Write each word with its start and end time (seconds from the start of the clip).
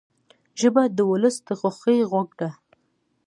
ژبه 0.59 0.83
د 0.97 0.99
ولس 1.11 1.35
د 1.47 1.49
خوښۍ 1.59 1.99
غږ 2.11 2.29
دی 2.39 2.49